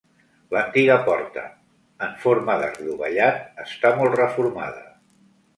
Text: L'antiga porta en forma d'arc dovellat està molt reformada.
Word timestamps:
L'antiga 0.55 0.95
porta 1.09 1.43
en 2.07 2.17
forma 2.25 2.57
d'arc 2.63 2.81
dovellat 2.89 3.63
està 3.67 3.93
molt 4.01 4.21
reformada. 4.23 4.87